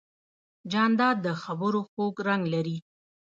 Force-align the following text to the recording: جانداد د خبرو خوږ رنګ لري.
جانداد 0.71 1.17
د 1.25 1.27
خبرو 1.43 1.79
خوږ 1.89 2.15
رنګ 2.27 2.43
لري. 2.53 2.77